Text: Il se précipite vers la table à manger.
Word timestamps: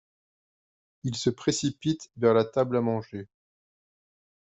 Il 1.03 1.13
se 1.15 1.29
précipite 1.29 2.09
vers 2.17 2.33
la 2.33 2.43
table 2.43 2.75
à 2.75 2.81
manger. 2.81 3.27